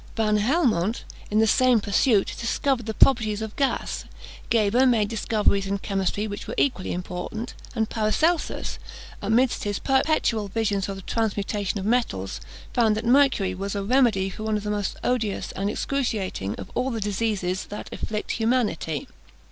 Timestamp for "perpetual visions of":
9.77-10.95